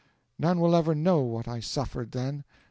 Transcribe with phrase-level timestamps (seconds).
[0.39, 2.43] 'None will ever know what I suffered then.